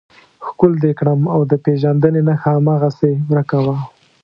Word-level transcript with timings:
ښکل 0.45 0.71
دې 0.83 0.91
کړم 0.99 1.21
او 1.33 1.41
د 1.51 1.53
پېژندنې 1.63 2.21
نښه 2.27 2.51
هماغسې 2.57 3.11
ورکه 3.31 3.57
وه. 3.65 3.75